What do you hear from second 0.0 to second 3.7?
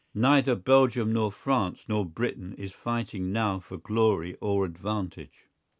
Neither Belgium nor France nor Britain is fighting now